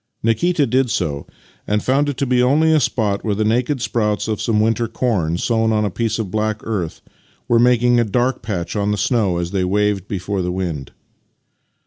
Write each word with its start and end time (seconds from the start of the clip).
Nikita 0.23 0.65
did 0.65 0.89
so, 0.89 1.27
and 1.67 1.83
found 1.83 2.09
it 2.09 2.17
to 2.17 2.25
be 2.25 2.41
only 2.41 2.71
a 2.73 2.79
spot 2.79 3.23
where 3.23 3.35
the 3.35 3.45
naked 3.45 3.83
sprouts 3.83 4.27
of 4.27 4.41
some 4.41 4.59
winter 4.59 4.87
corn 4.87 5.37
sown 5.37 5.71
on 5.71 5.85
a 5.85 5.91
piece 5.91 6.17
of 6.17 6.31
black 6.31 6.59
earth 6.63 7.01
were 7.47 7.59
making 7.59 7.99
a 7.99 8.03
dark 8.03 8.41
patch 8.41 8.75
on 8.75 8.89
the 8.89 8.97
snow 8.97 9.37
as 9.37 9.51
they 9.51 9.63
waved 9.63 10.07
before 10.07 10.41
the 10.41 10.51
wind. 10.51 10.91